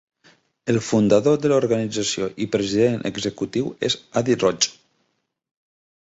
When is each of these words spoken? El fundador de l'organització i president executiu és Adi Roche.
El 0.71 0.77
fundador 0.85 1.35
de 1.41 1.49
l'organització 1.51 2.29
i 2.45 2.47
president 2.55 3.05
executiu 3.09 3.67
és 3.89 3.99
Adi 4.23 4.39
Roche. 4.45 4.73